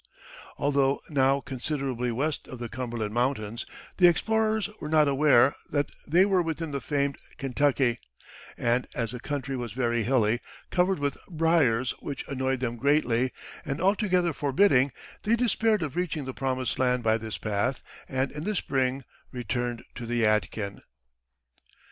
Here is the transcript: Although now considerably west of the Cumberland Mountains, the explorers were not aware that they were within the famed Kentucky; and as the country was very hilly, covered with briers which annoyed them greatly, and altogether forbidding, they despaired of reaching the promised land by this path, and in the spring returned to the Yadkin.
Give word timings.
Although 0.57 0.99
now 1.11 1.41
considerably 1.41 2.11
west 2.11 2.47
of 2.47 2.57
the 2.57 2.69
Cumberland 2.69 3.13
Mountains, 3.13 3.67
the 3.97 4.07
explorers 4.07 4.67
were 4.79 4.89
not 4.89 5.07
aware 5.07 5.53
that 5.69 5.91
they 6.07 6.25
were 6.25 6.41
within 6.41 6.71
the 6.71 6.81
famed 6.81 7.19
Kentucky; 7.37 7.99
and 8.57 8.87
as 8.95 9.11
the 9.11 9.19
country 9.19 9.55
was 9.55 9.73
very 9.73 10.01
hilly, 10.01 10.41
covered 10.71 10.97
with 10.97 11.19
briers 11.29 11.91
which 11.99 12.27
annoyed 12.27 12.61
them 12.61 12.77
greatly, 12.77 13.31
and 13.63 13.79
altogether 13.79 14.33
forbidding, 14.33 14.91
they 15.21 15.35
despaired 15.35 15.83
of 15.83 15.95
reaching 15.95 16.25
the 16.25 16.33
promised 16.33 16.79
land 16.79 17.03
by 17.03 17.15
this 17.19 17.37
path, 17.37 17.83
and 18.09 18.31
in 18.31 18.43
the 18.43 18.55
spring 18.55 19.03
returned 19.31 19.83
to 19.93 20.07
the 20.07 20.23
Yadkin. 20.23 20.81